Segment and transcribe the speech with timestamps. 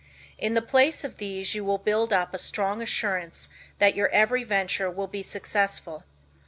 [0.39, 4.43] In the place of these you will build up a strong assurance that your every
[4.43, 6.05] venture will be successful.